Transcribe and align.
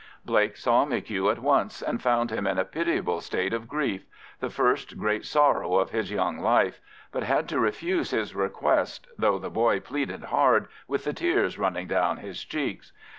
Blake 0.25 0.57
saw 0.57 0.83
M'Hugh 0.83 1.29
at 1.29 1.37
once, 1.37 1.79
and 1.79 2.01
found 2.01 2.31
him 2.31 2.47
in 2.47 2.57
a 2.57 2.65
pitiable 2.65 3.21
state 3.21 3.53
of 3.53 3.67
grief, 3.67 4.07
the 4.39 4.49
first 4.49 4.97
great 4.97 5.25
sorrow 5.25 5.75
of 5.75 5.91
his 5.91 6.09
young 6.09 6.39
life—but 6.39 7.21
had 7.21 7.47
to 7.49 7.59
refuse 7.59 8.09
his 8.09 8.33
request, 8.33 9.05
though 9.19 9.37
the 9.37 9.51
boy 9.51 9.79
pleaded 9.79 10.23
hard, 10.23 10.67
with 10.87 11.03
the 11.03 11.13
tears 11.13 11.59
running 11.59 11.85
down 11.85 12.17
his 12.17 12.43
cheeks. 12.43 12.93